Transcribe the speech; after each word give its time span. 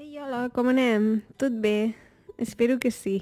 Ei, 0.00 0.16
hola, 0.16 0.46
com 0.48 0.70
anem? 0.70 1.18
Tot 1.36 1.52
bé? 1.52 1.92
Espero 2.38 2.78
que 2.80 2.88
sí. 2.90 3.18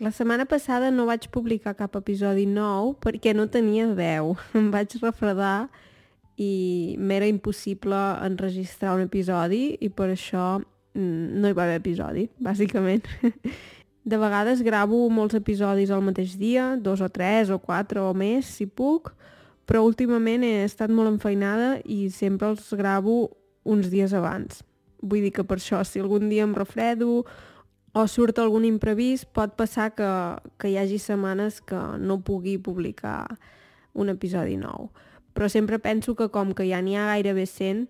La 0.00 0.08
setmana 0.16 0.46
passada 0.48 0.88
no 0.88 1.04
vaig 1.04 1.26
publicar 1.28 1.74
cap 1.76 1.98
episodi 1.98 2.46
nou 2.48 2.94
perquè 3.04 3.34
no 3.36 3.44
tenia 3.52 3.84
veu. 3.98 4.30
Em 4.56 4.70
vaig 4.72 4.94
refredar 5.02 5.68
i 6.40 6.96
m'era 6.96 7.28
impossible 7.28 7.98
enregistrar 8.24 8.94
un 8.96 9.04
episodi 9.04 9.74
i 9.76 9.90
per 9.92 10.06
això 10.14 10.46
mm, 10.62 11.36
no 11.36 11.50
hi 11.50 11.58
va 11.58 11.66
haver 11.66 11.76
episodi, 11.82 12.24
bàsicament. 12.48 13.04
De 14.00 14.22
vegades 14.24 14.64
gravo 14.64 15.02
molts 15.12 15.36
episodis 15.36 15.92
al 15.92 16.00
mateix 16.08 16.32
dia, 16.40 16.78
dos 16.80 17.04
o 17.04 17.10
tres 17.12 17.52
o 17.52 17.60
quatre 17.60 18.00
o 18.00 18.16
més, 18.16 18.48
si 18.48 18.64
puc, 18.64 19.12
però 19.68 19.84
últimament 19.84 20.48
he 20.48 20.64
estat 20.64 20.88
molt 20.88 21.12
enfeinada 21.12 21.74
i 21.84 22.06
sempre 22.08 22.54
els 22.54 22.72
gravo 22.72 23.26
uns 23.68 23.92
dies 23.92 24.16
abans. 24.16 24.64
Vull 25.02 25.24
dir 25.26 25.32
que 25.36 25.44
per 25.44 25.58
això, 25.58 25.80
si 25.84 26.02
algun 26.02 26.28
dia 26.28 26.44
em 26.44 26.54
refredo 26.56 27.24
o 27.92 28.06
surt 28.06 28.38
algun 28.38 28.66
imprevist, 28.68 29.26
pot 29.34 29.56
passar 29.58 29.90
que, 29.96 30.10
que 30.60 30.70
hi 30.70 30.76
hagi 30.78 31.00
setmanes 31.02 31.60
que 31.64 31.80
no 31.98 32.20
pugui 32.22 32.58
publicar 32.58 33.26
un 33.94 34.12
episodi 34.12 34.56
nou. 34.60 34.90
Però 35.34 35.48
sempre 35.48 35.78
penso 35.78 36.14
que 36.14 36.28
com 36.30 36.54
que 36.54 36.68
ja 36.68 36.82
n'hi 36.82 36.96
ha 36.98 37.08
gairebé 37.10 37.46
100, 37.46 37.88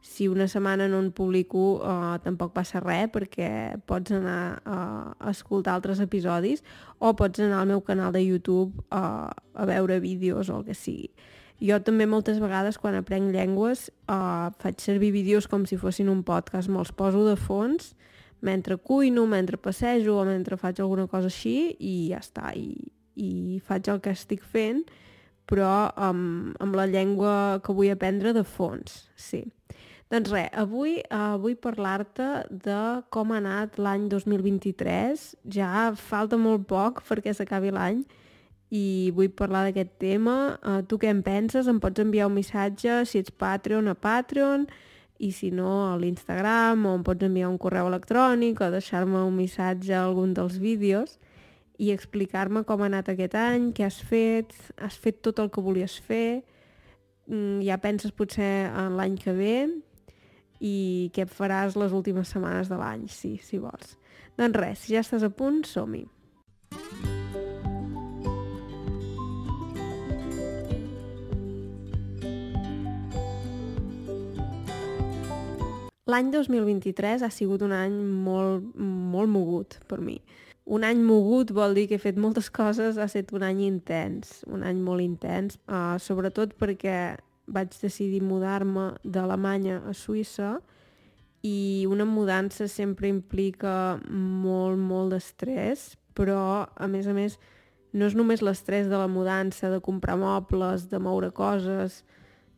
si 0.00 0.28
una 0.28 0.48
setmana 0.48 0.88
no 0.88 0.98
en 0.98 1.10
publico 1.12 1.80
uh, 1.84 2.16
tampoc 2.24 2.54
passa 2.56 2.80
res 2.80 3.10
perquè 3.12 3.76
pots 3.86 4.14
anar 4.16 4.62
uh, 4.64 5.12
a 5.12 5.32
escoltar 5.32 5.74
altres 5.76 6.00
episodis 6.00 6.64
o 6.98 7.12
pots 7.16 7.42
anar 7.44 7.60
al 7.60 7.68
meu 7.68 7.82
canal 7.84 8.12
de 8.12 8.22
YouTube 8.24 8.80
uh, 8.88 9.28
a 9.28 9.68
veure 9.68 10.00
vídeos 10.00 10.48
o 10.48 10.60
el 10.60 10.64
que 10.70 10.74
sigui. 10.74 11.10
Jo 11.60 11.76
també 11.84 12.06
moltes 12.08 12.40
vegades 12.40 12.78
quan 12.80 12.96
aprenc 12.96 13.34
llengües 13.34 13.88
uh, 14.08 14.48
faig 14.62 14.80
servir 14.80 15.12
vídeos 15.12 15.48
com 15.50 15.66
si 15.68 15.76
fossin 15.80 16.08
un 16.08 16.22
podcast, 16.24 16.70
me'ls 16.72 16.92
poso 16.96 17.26
de 17.26 17.36
fons 17.36 17.94
mentre 18.40 18.78
cuino, 18.80 19.26
mentre 19.28 19.60
passejo 19.60 20.16
o 20.16 20.24
mentre 20.24 20.56
faig 20.56 20.80
alguna 20.80 21.06
cosa 21.06 21.28
així 21.28 21.76
i 21.76 21.94
ja 22.08 22.22
està, 22.24 22.54
i, 22.56 22.72
i 23.20 23.60
faig 23.64 23.90
el 23.92 24.00
que 24.00 24.16
estic 24.16 24.44
fent 24.44 24.86
però 25.50 25.90
amb, 25.98 26.54
amb 26.62 26.76
la 26.78 26.86
llengua 26.86 27.60
que 27.64 27.74
vull 27.74 27.90
aprendre 27.90 28.32
de 28.32 28.44
fons, 28.46 29.08
sí. 29.18 29.42
Doncs 30.10 30.30
res, 30.32 30.48
avui 30.58 30.96
uh, 31.02 31.36
vull 31.38 31.54
parlar-te 31.62 32.26
de 32.50 32.78
com 33.14 33.30
ha 33.30 33.38
anat 33.38 33.76
l'any 33.78 34.08
2023. 34.10 35.22
Ja 35.54 35.90
falta 35.94 36.38
molt 36.38 36.66
poc 36.70 37.04
perquè 37.06 37.34
s'acabi 37.34 37.70
l'any 37.74 38.00
i 38.70 39.10
vull 39.14 39.32
parlar 39.34 39.64
d'aquest 39.66 39.96
tema. 40.02 40.36
Uh, 40.62 40.80
tu 40.86 40.98
què 41.02 41.10
en 41.10 41.24
penses? 41.26 41.66
Em 41.68 41.80
pots 41.82 42.02
enviar 42.02 42.30
un 42.30 42.36
missatge 42.38 43.02
si 43.10 43.20
ets 43.22 43.34
Patreon 43.34 43.90
a 43.90 43.96
Patreon 43.98 44.68
i 45.20 45.32
si 45.36 45.50
no 45.52 45.90
a 45.90 45.96
l'Instagram 46.00 46.86
o 46.86 46.94
em 46.96 47.02
pots 47.04 47.26
enviar 47.26 47.50
un 47.50 47.58
correu 47.60 47.90
electrònic 47.90 48.62
o 48.62 48.70
deixar-me 48.72 49.20
un 49.26 49.36
missatge 49.36 49.92
a 49.92 50.04
algun 50.06 50.32
dels 50.38 50.56
vídeos 50.62 51.18
i 51.80 51.90
explicar-me 51.92 52.62
com 52.68 52.82
ha 52.82 52.88
anat 52.90 53.10
aquest 53.12 53.36
any, 53.40 53.70
què 53.76 53.86
has 53.88 54.00
fet, 54.04 54.52
has 54.78 54.98
fet 55.00 55.22
tot 55.24 55.40
el 55.40 55.48
que 55.52 55.64
volies 55.64 55.96
fer, 56.04 56.42
mm, 57.26 57.62
ja 57.64 57.80
penses 57.80 58.12
potser 58.12 58.68
en 58.68 58.98
l'any 59.00 59.16
que 59.16 59.32
ve 59.32 59.56
i 60.60 61.10
què 61.16 61.24
faràs 61.24 61.78
les 61.80 61.92
últimes 61.96 62.28
setmanes 62.28 62.68
de 62.68 62.76
l'any, 62.76 63.08
sí, 63.08 63.38
si 63.42 63.58
vols. 63.58 63.96
Doncs 64.36 64.60
res, 64.60 64.84
si 64.84 64.94
ja 64.94 65.00
estàs 65.00 65.24
a 65.24 65.32
punt, 65.32 65.64
som-hi. 65.64 66.04
L'any 76.10 76.30
2023 76.32 77.22
ha 77.22 77.30
sigut 77.30 77.62
un 77.62 77.74
any 77.76 77.94
molt, 78.24 78.70
molt 78.76 79.30
mogut 79.30 79.76
per 79.90 80.00
mi. 80.02 80.16
Un 80.70 80.84
any 80.86 81.00
mogut 81.02 81.52
vol 81.54 81.74
dir 81.76 81.86
que 81.90 81.98
he 81.98 82.02
fet 82.02 82.18
moltes 82.18 82.48
coses, 82.50 82.98
ha 82.98 83.06
estat 83.06 83.32
un 83.36 83.44
any 83.46 83.62
intens, 83.66 84.40
un 84.50 84.64
any 84.66 84.80
molt 84.82 85.04
intens, 85.04 85.58
uh, 85.68 85.98
sobretot 86.02 86.54
perquè 86.58 86.96
vaig 87.50 87.74
decidir 87.74 88.22
mudar-me 88.22 88.92
d'Alemanya 89.04 89.80
a 89.90 89.94
Suïssa 89.96 90.56
i 91.46 91.86
una 91.90 92.06
mudança 92.06 92.68
sempre 92.68 93.08
implica 93.10 93.98
molt, 94.10 94.78
molt 94.78 95.14
d'estrès, 95.14 95.94
però, 96.14 96.66
a 96.76 96.86
més 96.90 97.08
a 97.08 97.14
més, 97.16 97.38
no 97.92 98.06
és 98.06 98.14
només 98.14 98.42
l'estrès 98.44 98.90
de 98.90 98.98
la 98.98 99.08
mudança, 99.10 99.70
de 99.72 99.80
comprar 99.82 100.18
mobles, 100.20 100.86
de 100.90 101.00
moure 101.02 101.30
coses, 101.34 102.02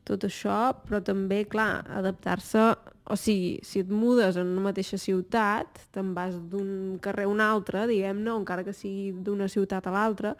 tot 0.08 0.26
això, 0.26 0.72
però 0.86 1.02
també, 1.04 1.44
clar, 1.48 1.84
adaptar-se... 2.00 2.72
O 3.10 3.16
sigui, 3.18 3.56
si 3.66 3.80
et 3.82 3.88
mudes 3.90 4.36
en 4.38 4.52
una 4.54 4.68
mateixa 4.68 4.98
ciutat, 5.00 5.80
te'n 5.94 6.12
vas 6.14 6.36
d'un 6.52 6.98
carrer 7.02 7.26
a 7.26 7.32
un 7.32 7.40
altre, 7.42 7.86
diguem-ne, 7.90 8.30
encara 8.30 8.62
que 8.62 8.74
sigui 8.76 9.10
d'una 9.26 9.48
ciutat 9.50 9.88
a 9.88 9.94
l'altra, 9.94 10.36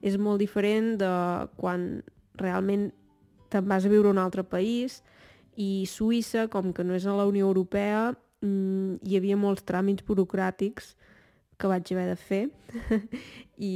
és 0.00 0.16
molt 0.16 0.40
diferent 0.40 0.94
de 1.02 1.10
quan 1.58 2.00
realment 2.40 2.88
te'n 3.52 3.68
vas 3.68 3.84
a 3.84 3.92
viure 3.92 4.08
a 4.08 4.14
un 4.14 4.22
altre 4.22 4.44
país. 4.44 5.02
I 5.58 5.84
Suïssa, 5.90 6.46
com 6.48 6.72
que 6.72 6.86
no 6.86 6.96
és 6.96 7.04
a 7.04 7.16
la 7.18 7.26
Unió 7.28 7.50
Europea, 7.50 8.14
mmm, 8.40 9.02
hi 9.04 9.18
havia 9.18 9.36
molts 9.36 9.66
tràmits 9.68 10.06
burocràtics 10.06 10.94
que 11.58 11.68
vaig 11.68 11.92
haver 11.92 12.06
de 12.12 12.16
fer. 12.16 12.44
I, 13.58 13.74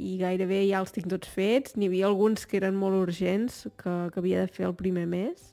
i 0.00 0.16
gairebé 0.18 0.62
ja 0.70 0.80
els 0.80 0.94
tinc 0.94 1.10
tots 1.12 1.28
fets. 1.28 1.76
N'hi 1.76 1.90
havia 1.90 2.08
alguns 2.08 2.46
que 2.48 2.58
eren 2.58 2.78
molt 2.80 2.96
urgents, 2.96 3.66
que, 3.76 3.96
que 4.10 4.22
havia 4.22 4.42
de 4.42 4.50
fer 4.50 4.66
el 4.70 4.74
primer 4.78 5.04
mes, 5.06 5.51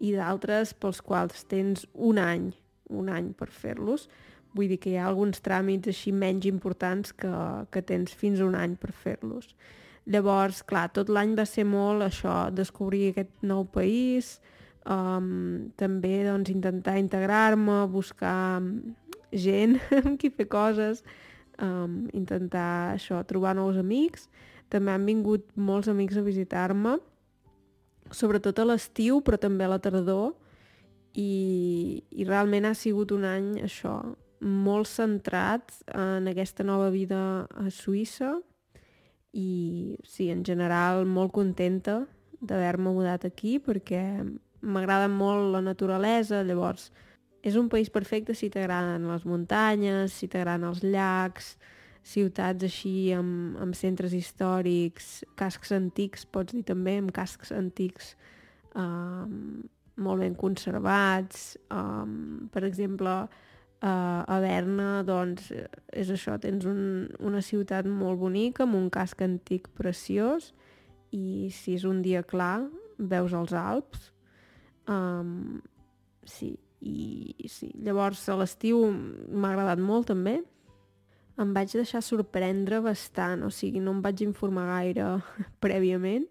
i 0.00 0.14
d'altres 0.16 0.72
pels 0.74 1.00
quals 1.04 1.44
tens 1.50 1.86
un 1.94 2.18
any, 2.18 2.50
un 2.90 3.10
any 3.12 3.32
per 3.36 3.50
fer-los. 3.52 4.08
Vull 4.56 4.72
dir 4.72 4.80
que 4.82 4.90
hi 4.94 4.98
ha 4.98 5.06
alguns 5.06 5.42
tràmits 5.44 5.92
així 5.92 6.10
menys 6.12 6.48
importants 6.50 7.12
que, 7.12 7.30
que 7.70 7.82
tens 7.86 8.14
fins 8.16 8.40
a 8.40 8.48
un 8.48 8.56
any 8.58 8.74
per 8.80 8.90
fer-los. 8.90 9.52
Llavors, 10.10 10.64
clar, 10.66 10.88
tot 10.96 11.12
l'any 11.12 11.36
va 11.38 11.44
ser 11.46 11.66
molt 11.68 12.02
això, 12.02 12.48
descobrir 12.50 13.10
aquest 13.10 13.44
nou 13.46 13.66
país, 13.70 14.38
um, 14.88 15.70
també 15.78 16.24
doncs, 16.26 16.50
intentar 16.50 16.96
integrar-me, 16.98 17.84
buscar 17.92 18.62
gent 19.30 19.76
amb 20.00 20.16
qui 20.18 20.32
fer 20.34 20.48
coses, 20.50 21.04
um, 21.62 22.08
intentar 22.16 22.96
això, 22.96 23.20
trobar 23.28 23.54
nous 23.58 23.78
amics. 23.78 24.26
També 24.72 24.94
han 24.94 25.06
vingut 25.06 25.46
molts 25.54 25.90
amics 25.92 26.18
a 26.18 26.26
visitar-me, 26.26 26.96
sobretot 28.10 28.58
a 28.58 28.66
l'estiu, 28.68 29.20
però 29.24 29.38
també 29.40 29.66
a 29.66 29.72
la 29.72 29.80
tardor, 29.82 30.34
i, 31.14 32.02
i 32.10 32.26
realment 32.26 32.68
ha 32.68 32.74
sigut 32.78 33.12
un 33.14 33.26
any, 33.26 33.52
això, 33.66 33.98
molt 34.40 34.88
centrat 34.88 35.74
en 35.92 36.28
aquesta 36.30 36.64
nova 36.64 36.88
vida 36.90 37.44
a 37.44 37.66
Suïssa 37.68 38.38
i 39.36 39.98
sí, 40.00 40.30
en 40.32 40.44
general 40.46 41.04
molt 41.04 41.34
contenta 41.34 42.00
d'haver-me 42.40 42.94
mudat 42.94 43.26
aquí 43.28 43.58
perquè 43.60 44.00
m'agrada 44.60 45.10
molt 45.12 45.52
la 45.52 45.60
naturalesa, 45.60 46.40
llavors 46.42 46.88
és 47.44 47.56
un 47.56 47.68
país 47.72 47.90
perfecte 47.92 48.34
si 48.36 48.50
t'agraden 48.52 49.06
les 49.08 49.26
muntanyes, 49.28 50.12
si 50.12 50.28
t'agraden 50.28 50.68
els 50.68 50.82
llacs, 50.84 51.54
ciutats 52.06 52.64
així 52.64 53.10
amb, 53.14 53.58
amb 53.60 53.76
centres 53.76 54.14
històrics, 54.16 55.20
cascs 55.38 55.72
antics, 55.76 56.24
pots 56.24 56.56
dir 56.56 56.64
també, 56.68 56.96
amb 57.00 57.12
cascs 57.14 57.52
antics 57.52 58.14
um, 58.74 59.62
molt 60.00 60.24
ben 60.24 60.36
conservats. 60.38 61.54
Um, 61.70 62.48
per 62.52 62.64
exemple, 62.68 63.16
uh, 63.26 64.22
a 64.24 64.38
Berna, 64.42 65.02
doncs, 65.06 65.50
és 65.92 66.12
això, 66.12 66.38
tens 66.40 66.66
un, 66.68 67.10
una 67.20 67.42
ciutat 67.44 67.88
molt 67.88 68.20
bonica, 68.20 68.64
amb 68.64 68.78
un 68.78 68.88
casc 68.92 69.22
antic 69.26 69.68
preciós, 69.76 70.52
i 71.10 71.50
si 71.52 71.74
és 71.76 71.84
un 71.88 72.00
dia 72.06 72.22
clar, 72.22 72.68
veus 72.98 73.34
els 73.36 73.52
Alps. 73.56 74.10
Um, 74.90 75.60
sí, 76.24 76.54
i 76.80 77.48
sí, 77.52 77.68
llavors 77.84 78.22
a 78.32 78.38
l'estiu 78.40 78.80
m'ha 78.88 79.50
agradat 79.52 79.82
molt 79.84 80.08
també 80.08 80.38
em 81.40 81.52
vaig 81.56 81.72
deixar 81.72 82.02
sorprendre 82.04 82.80
bastant, 82.84 83.44
o 83.46 83.50
sigui, 83.54 83.80
no 83.80 83.94
em 83.96 84.00
vaig 84.04 84.24
informar 84.26 84.66
gaire 84.68 85.06
prèviament, 85.64 86.26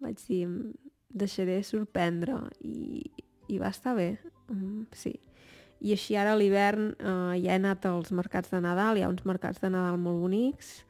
vaig 0.00 0.22
dir, 0.28 0.44
deixaré 1.10 1.60
sorprendre. 1.66 2.38
I, 2.64 3.10
i 3.50 3.58
va 3.60 3.72
estar 3.74 3.96
bé, 3.98 4.14
um, 4.52 4.86
sí. 4.96 5.16
I 5.80 5.94
així 5.94 6.16
ara 6.20 6.34
a 6.34 6.38
l'hivern 6.38 6.90
uh, 7.00 7.32
ja 7.40 7.54
he 7.54 7.56
anat 7.56 7.86
als 7.88 8.12
mercats 8.12 8.52
de 8.52 8.60
Nadal, 8.60 8.98
hi 8.98 9.04
ha 9.04 9.08
uns 9.08 9.24
mercats 9.28 9.62
de 9.62 9.70
Nadal 9.72 9.96
molt 10.00 10.20
bonics 10.20 10.82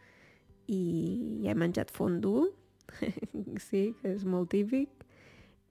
i 0.71 0.81
ja 1.45 1.53
he 1.53 1.59
menjat 1.59 1.93
fondue, 1.95 2.49
sí, 3.69 3.93
que 4.01 4.17
és 4.17 4.27
molt 4.27 4.51
típic, 4.51 4.91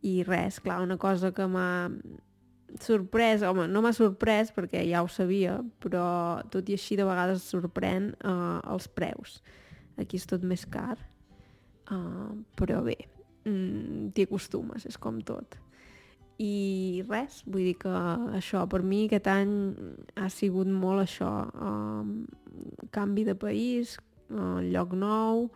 i 0.08 0.22
res, 0.24 0.62
clar, 0.64 0.80
una 0.84 0.96
cosa 1.00 1.34
que 1.36 1.48
m'ha 1.52 1.90
sorprès, 2.84 3.44
home, 3.44 3.68
no 3.72 3.82
m'ha 3.84 3.94
sorprès 3.96 4.54
perquè 4.56 4.84
ja 4.88 5.04
ho 5.04 5.10
sabia, 5.12 5.60
però 5.84 6.42
tot 6.54 6.70
i 6.70 6.78
així 6.78 6.98
de 7.00 7.08
vegades 7.08 7.46
sorprèn 7.50 8.12
uh, 8.24 8.60
els 8.72 8.90
preus. 8.92 9.40
Aquí 10.00 10.20
és 10.20 10.28
tot 10.30 10.46
més 10.48 10.66
car, 10.70 10.98
uh, 11.92 12.30
però 12.60 12.84
bé, 12.86 12.98
mm, 13.46 14.12
t'hi 14.16 14.28
acostumes, 14.30 14.86
és 14.90 14.98
com 14.98 15.22
tot. 15.22 15.60
i 16.40 17.04
res, 17.04 17.42
vull 17.52 17.66
dir 17.68 17.74
que 17.82 17.92
això, 18.38 18.62
per 18.72 18.80
mi 18.80 19.02
aquest 19.10 19.26
any 19.28 19.50
ha 20.16 20.30
sigut 20.32 20.70
molt 20.72 21.02
això, 21.04 21.32
um, 21.60 22.14
canvi 22.96 23.26
de 23.28 23.36
país, 23.36 23.98
uh, 24.32 24.62
lloc 24.64 24.94
nou, 24.96 25.50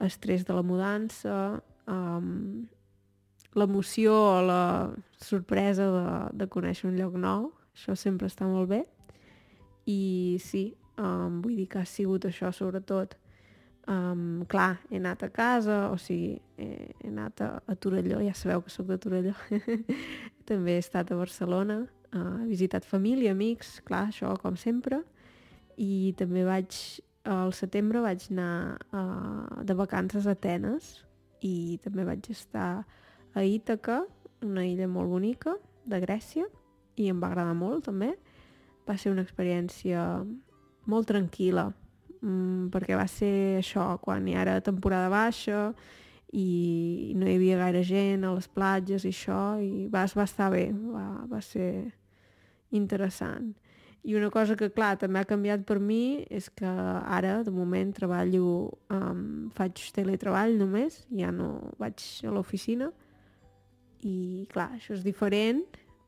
estrès 0.00 0.46
de 0.48 0.56
la 0.56 0.62
mudança, 0.64 1.60
um, 1.86 2.64
l'emoció 3.54 4.14
o 4.14 4.40
la 4.44 4.62
sorpresa 5.20 5.88
de, 5.94 6.06
de 6.42 6.48
conèixer 6.50 6.88
un 6.90 6.96
lloc 6.98 7.14
nou, 7.18 7.50
això 7.74 7.96
sempre 7.98 8.30
està 8.30 8.48
molt 8.48 8.70
bé. 8.70 8.84
I 9.90 10.40
sí, 10.42 10.68
um, 10.98 11.42
vull 11.44 11.58
dir 11.60 11.68
que 11.70 11.82
ha 11.82 11.88
sigut 11.88 12.26
això 12.28 12.50
sobretot 12.54 13.16
Um, 13.86 14.46
clar, 14.48 14.80
he 14.88 14.96
anat 14.96 15.22
a 15.22 15.28
casa, 15.28 15.90
o 15.92 15.98
sigui, 16.00 16.38
he, 16.56 16.68
he 17.02 17.10
anat 17.10 17.40
a, 17.44 17.48
a 17.68 17.74
Torelló, 17.76 18.22
ja 18.24 18.32
sabeu 18.32 18.62
que 18.64 18.72
sóc 18.72 18.88
de 18.88 18.96
Torelló. 18.96 19.34
També 20.48 20.78
he 20.78 20.80
estat 20.80 21.12
a 21.12 21.18
Barcelona, 21.18 21.82
uh, 22.14 22.38
he 22.40 22.48
visitat 22.48 22.88
família, 22.88 23.34
amics, 23.36 23.76
clar, 23.84 24.06
això 24.08 24.32
com 24.40 24.56
sempre. 24.56 25.02
I 25.76 26.14
també 26.16 26.46
vaig, 26.46 26.78
al 27.28 27.52
setembre 27.52 28.00
vaig 28.00 28.24
anar 28.32 28.78
uh, 28.94 29.60
de 29.66 29.76
vacances 29.76 30.28
a 30.28 30.32
Atenes 30.32 31.02
i 31.44 31.76
també 31.84 32.06
vaig 32.08 32.30
estar 32.32 32.86
a 33.34 33.42
Ítaca, 33.42 34.04
una 34.42 34.64
illa 34.66 34.88
molt 34.88 35.10
bonica, 35.10 35.56
de 35.84 36.00
Grècia, 36.00 36.46
i 36.96 37.08
em 37.10 37.20
va 37.20 37.32
agradar 37.32 37.54
molt 37.58 37.88
també. 37.88 38.14
Va 38.86 38.96
ser 39.00 39.12
una 39.12 39.24
experiència 39.24 40.04
molt 40.90 41.08
tranquil·la, 41.08 41.66
mm, 42.20 42.70
perquè 42.70 42.96
va 42.96 43.06
ser 43.08 43.58
això, 43.58 43.98
quan 44.00 44.28
hi 44.28 44.34
era 44.34 44.60
temporada 44.60 45.08
baixa 45.08 45.72
i 46.32 47.12
no 47.16 47.26
hi 47.26 47.36
havia 47.36 47.58
gaire 47.58 47.82
gent 47.82 48.24
a 48.24 48.34
les 48.34 48.48
platges 48.48 49.04
i 49.04 49.12
això, 49.14 49.58
i 49.62 49.86
va, 49.88 50.06
va 50.14 50.24
estar 50.24 50.50
bé, 50.50 50.70
va, 50.72 51.26
va 51.30 51.40
ser 51.40 51.92
interessant. 52.70 53.54
I 54.04 54.14
una 54.18 54.28
cosa 54.28 54.54
que, 54.54 54.68
clar, 54.68 54.98
també 55.00 55.22
ha 55.22 55.24
canviat 55.24 55.62
per 55.64 55.78
mi 55.80 56.26
és 56.28 56.50
que 56.52 56.68
ara, 56.68 57.38
de 57.42 57.50
moment, 57.50 57.92
treballo, 57.96 58.74
um, 58.92 59.48
faig 59.56 59.80
teletreball 59.96 60.58
només, 60.60 61.06
ja 61.08 61.30
no 61.32 61.72
vaig 61.80 62.04
a 62.28 62.34
l'oficina, 62.34 62.90
i, 64.04 64.44
clar, 64.52 64.68
això 64.76 64.94
és 64.94 65.02
diferent, 65.04 65.64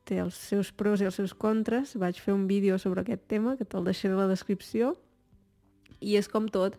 té 0.07 0.21
els 0.23 0.37
seus 0.37 0.71
pros 0.71 1.01
i 1.01 1.07
els 1.09 1.17
seus 1.19 1.33
contres. 1.35 1.95
Vaig 1.99 2.21
fer 2.23 2.35
un 2.35 2.45
vídeo 2.47 2.77
sobre 2.79 3.03
aquest 3.03 3.25
tema, 3.27 3.57
que 3.57 3.65
te'l 3.65 3.87
deixaré 3.87 4.15
a 4.15 4.21
la 4.23 4.29
descripció, 4.31 4.93
i 5.99 6.15
és 6.19 6.29
com 6.31 6.47
tot. 6.47 6.77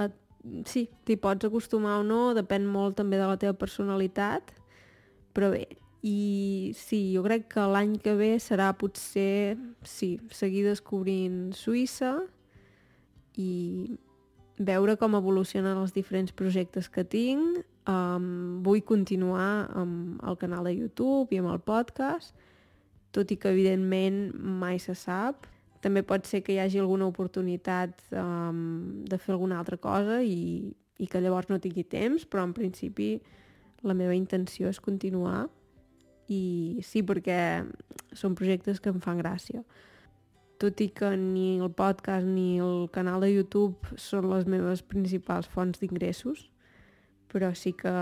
Et, 0.00 0.16
sí, 0.68 0.88
t'hi 1.06 1.16
pots 1.20 1.46
acostumar 1.46 2.00
o 2.00 2.06
no, 2.06 2.22
depèn 2.36 2.66
molt 2.66 2.98
també 2.98 3.20
de 3.20 3.28
la 3.30 3.38
teva 3.40 3.56
personalitat, 3.56 4.52
però 5.36 5.52
bé, 5.54 5.64
i 6.02 6.72
sí, 6.76 7.10
jo 7.14 7.22
crec 7.26 7.50
que 7.54 7.64
l'any 7.68 7.98
que 8.00 8.14
ve 8.16 8.34
serà 8.40 8.70
potser, 8.76 9.56
sí, 9.84 10.14
seguir 10.32 10.64
descobrint 10.64 11.50
Suïssa 11.56 12.14
i 13.36 13.50
veure 14.60 14.96
com 15.00 15.16
evolucionen 15.16 15.76
els 15.80 15.92
diferents 15.96 16.32
projectes 16.36 16.88
que 16.92 17.04
tinc. 17.04 17.60
Um, 17.88 18.60
vull 18.64 18.82
continuar 18.84 19.70
amb 19.78 20.20
el 20.28 20.36
canal 20.36 20.68
de 20.68 20.74
YouTube 20.76 21.32
i 21.32 21.40
amb 21.40 21.52
el 21.54 21.62
podcast, 21.64 22.34
tot 23.10 23.32
i 23.32 23.38
que 23.40 23.50
evidentment 23.50 24.28
mai 24.36 24.78
se 24.78 24.94
sap 24.94 25.48
també 25.80 26.02
pot 26.04 26.28
ser 26.28 26.42
que 26.44 26.52
hi 26.52 26.60
hagi 26.60 26.80
alguna 26.80 27.08
oportunitat 27.08 28.02
um, 28.12 29.04
de 29.08 29.18
fer 29.18 29.32
alguna 29.32 29.58
altra 29.58 29.78
cosa 29.80 30.20
i, 30.22 30.74
i 31.00 31.08
que 31.08 31.22
llavors 31.24 31.48
no 31.48 31.60
tingui 31.60 31.86
temps, 31.88 32.26
però 32.28 32.44
en 32.44 32.52
principi 32.56 33.14
la 33.82 33.96
meva 33.96 34.14
intenció 34.16 34.68
és 34.68 34.80
continuar 34.80 35.46
i 36.30 36.78
sí, 36.84 37.00
perquè 37.02 37.64
són 38.12 38.36
projectes 38.38 38.78
que 38.78 38.92
em 38.92 39.00
fan 39.02 39.18
gràcia. 39.22 39.64
Tot 40.60 40.82
i 40.84 40.90
que 40.92 41.14
ni 41.16 41.56
el 41.56 41.72
podcast 41.72 42.28
ni 42.28 42.60
el 42.60 42.90
canal 42.92 43.24
de 43.24 43.32
YouTube 43.32 43.96
són 43.96 44.28
les 44.28 44.44
meves 44.44 44.84
principals 44.84 45.48
fonts 45.48 45.80
d'ingressos, 45.80 46.49
però 47.30 47.52
sí 47.54 47.72
que 47.78 47.92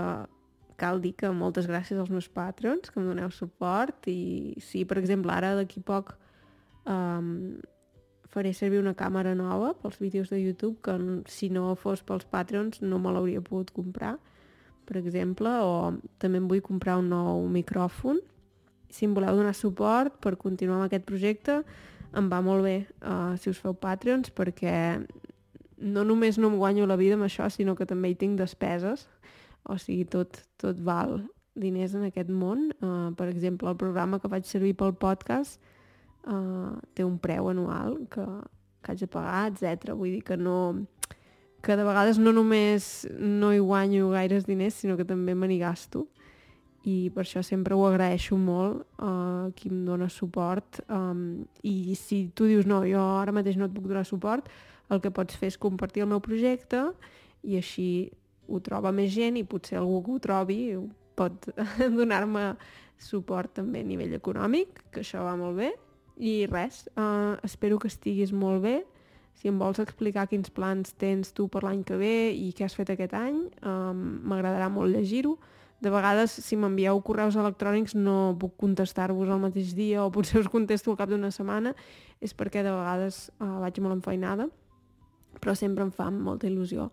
cal 0.79 1.01
dir 1.03 1.13
que 1.19 1.29
moltes 1.35 1.67
gràcies 1.67 1.99
als 1.99 2.09
meus 2.09 2.29
patrons 2.31 2.89
que 2.89 2.99
em 3.01 3.09
doneu 3.09 3.29
suport 3.35 4.07
i 4.07 4.55
sí, 4.63 4.85
per 4.87 4.97
exemple, 5.01 5.33
ara 5.35 5.53
d'aquí 5.57 5.83
poc 5.83 6.15
um, 6.87 7.59
faré 8.29 8.53
servir 8.53 8.79
una 8.79 8.95
càmera 8.97 9.35
nova 9.35 9.73
pels 9.81 9.99
vídeos 9.99 10.29
de 10.29 10.39
YouTube 10.39 10.79
que 10.85 10.95
si 11.27 11.49
no 11.49 11.73
fos 11.75 12.03
pels 12.05 12.27
Patreons 12.29 12.81
no 12.81 12.99
me 13.01 13.13
l'hauria 13.13 13.41
pogut 13.41 13.73
comprar, 13.75 14.17
per 14.85 14.97
exemple, 15.01 15.51
o 15.61 15.93
també 16.21 16.41
em 16.41 16.49
vull 16.49 16.63
comprar 16.65 16.97
un 17.01 17.09
nou 17.11 17.43
micròfon. 17.49 18.21
Si 18.89 19.05
em 19.05 19.13
voleu 19.13 19.37
donar 19.37 19.53
suport 19.53 20.15
per 20.21 20.37
continuar 20.41 20.79
amb 20.79 20.87
aquest 20.87 21.05
projecte, 21.05 21.59
em 22.17 22.29
va 22.29 22.39
molt 22.41 22.65
bé 22.65 22.77
uh, 23.05 23.35
si 23.37 23.51
us 23.51 23.59
feu 23.61 23.75
Patreons 23.77 24.31
perquè 24.33 24.77
no 25.79 26.03
només 26.03 26.37
no 26.37 26.49
em 26.49 26.57
guanyo 26.57 26.87
la 26.89 26.97
vida 26.99 27.17
amb 27.17 27.27
això, 27.27 27.47
sinó 27.53 27.75
que 27.77 27.87
també 27.89 28.11
hi 28.11 28.17
tinc 28.19 28.37
despeses. 28.39 29.07
O 29.69 29.77
sigui, 29.77 30.05
tot, 30.09 30.41
tot 30.61 30.79
val 30.81 31.19
diners 31.59 31.95
en 31.97 32.07
aquest 32.07 32.31
món. 32.33 32.69
Uh, 32.81 33.11
per 33.19 33.29
exemple, 33.29 33.69
el 33.69 33.77
programa 33.77 34.19
que 34.19 34.31
faig 34.31 34.47
servir 34.49 34.75
pel 34.79 34.95
podcast 34.97 35.59
uh, 36.25 36.77
té 36.97 37.05
un 37.05 37.19
preu 37.21 37.51
anual 37.51 37.99
que, 38.11 38.25
que 38.81 38.93
haig 38.93 39.03
de 39.05 39.11
pagar, 39.11 39.49
etc. 39.51 39.93
Vull 39.93 40.17
dir 40.17 40.23
que 40.25 40.39
no 40.39 40.57
que 41.59 41.75
de 41.75 41.83
vegades 41.83 42.15
no 42.15 42.31
només 42.31 43.03
no 43.19 43.51
hi 43.51 43.59
guanyo 43.59 44.13
gaires 44.13 44.45
diners, 44.47 44.77
sinó 44.79 44.95
que 44.95 45.03
també 45.03 45.35
me 45.35 45.49
n'hi 45.51 45.57
gasto 45.59 46.05
i 46.87 47.09
per 47.13 47.25
això 47.25 47.41
sempre 47.43 47.75
ho 47.75 47.83
agraeixo 47.87 48.37
molt 48.39 48.85
uh, 49.03 49.51
qui 49.55 49.71
em 49.71 49.83
dona 49.87 50.07
suport 50.09 50.79
um, 50.87 51.43
i 51.67 51.95
si 51.99 52.29
tu 52.35 52.47
dius 52.47 52.67
no, 52.69 52.81
jo 52.87 53.01
ara 53.19 53.35
mateix 53.35 53.59
no 53.59 53.67
et 53.67 53.75
puc 53.75 53.89
donar 53.89 54.05
suport 54.07 54.47
el 54.89 55.01
que 55.03 55.11
pots 55.11 55.35
fer 55.37 55.51
és 55.51 55.59
compartir 55.59 56.05
el 56.05 56.11
meu 56.13 56.21
projecte 56.23 56.85
i 57.43 57.59
així 57.59 57.89
ho 58.49 58.59
troba 58.65 58.91
més 58.95 59.13
gent 59.13 59.37
i 59.37 59.45
potser 59.47 59.77
algú 59.79 60.01
que 60.05 60.15
ho 60.15 60.23
trobi 60.23 60.59
pot 61.19 61.49
donar-me 61.99 62.53
suport 62.99 63.53
també 63.59 63.83
a 63.83 63.87
nivell 63.87 64.15
econòmic, 64.17 64.83
que 64.91 65.03
això 65.03 65.23
va 65.23 65.37
molt 65.39 65.59
bé 65.59 65.73
i 66.19 66.45
res, 66.51 66.83
uh, 66.99 67.39
espero 67.47 67.79
que 67.79 67.87
estiguis 67.87 68.33
molt 68.35 68.63
bé. 68.63 68.79
Si 69.39 69.47
em 69.47 69.55
vols 69.55 69.79
explicar 69.79 70.27
quins 70.27 70.51
plans 70.51 70.91
tens 70.99 71.31
tu 71.31 71.45
per 71.47 71.63
l'any 71.63 71.85
que 71.87 71.95
ve 71.95 72.31
i 72.35 72.49
què 72.55 72.65
has 72.67 72.75
fet 72.75 72.91
aquest 72.91 73.15
any, 73.15 73.45
um, 73.63 74.01
m'agradarà 74.27 74.67
molt 74.73 74.91
llegir-ho. 74.91 75.37
De 75.79 75.87
vegades, 75.93 76.33
si 76.43 76.57
m'envieu 76.59 76.99
correus 77.07 77.37
electrònics 77.39 77.95
no 77.95 78.35
puc 78.39 78.57
contestar-vos 78.59 79.31
el 79.31 79.39
mateix 79.39 79.71
dia 79.77 80.03
o 80.03 80.11
potser 80.11 80.41
us 80.41 80.51
contesto 80.51 80.91
al 80.91 80.99
cap 80.99 81.07
d'una 81.07 81.31
setmana, 81.31 81.71
és 82.19 82.35
perquè 82.35 82.65
de 82.67 82.73
vegades 82.75 83.29
uh, 83.39 83.61
vaig 83.63 83.79
molt 83.79 83.95
enfeinada, 84.01 84.49
però 85.39 85.55
sempre 85.55 85.87
em 85.87 85.95
fa 85.95 86.09
molta 86.11 86.49
il·lusió 86.51 86.89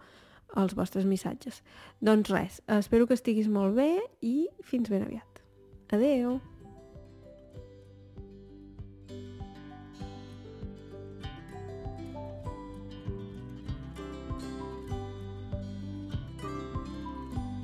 els 0.55 0.77
vostres 0.79 1.07
missatges. 1.09 1.63
Doncs 2.01 2.31
res, 2.33 2.61
espero 2.79 3.07
que 3.07 3.19
estiguis 3.19 3.49
molt 3.49 3.77
bé 3.77 3.93
i 4.23 4.49
fins 4.63 4.93
ben 4.93 5.07
aviat. 5.09 5.43
Adeu! 5.93 6.39